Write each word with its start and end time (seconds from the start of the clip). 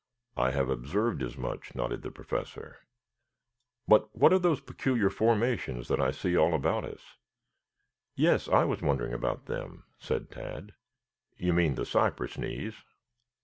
"I 0.35 0.49
have 0.49 0.67
observed 0.67 1.21
as 1.21 1.37
much," 1.37 1.75
nodded 1.75 2.01
the 2.01 2.09
Professor. 2.09 2.79
"But 3.87 4.09
what 4.15 4.33
are 4.33 4.39
those 4.39 4.59
peculiar 4.59 5.11
formations 5.11 5.87
that 5.89 6.01
I 6.01 6.09
see 6.09 6.35
all 6.35 6.55
about 6.55 6.85
us?" 6.85 7.17
"Yes, 8.15 8.47
I 8.49 8.63
was 8.63 8.81
wondering 8.81 9.13
about 9.13 9.45
them," 9.45 9.83
said 9.99 10.31
Tad. 10.31 10.71
"You 11.37 11.53
mean 11.53 11.75
the 11.75 11.85
cypress 11.85 12.35
knees?" 12.39 12.77